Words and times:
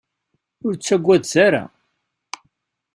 Ur 0.65 0.73
ttagadet 0.75 1.33
ara. 1.45 1.63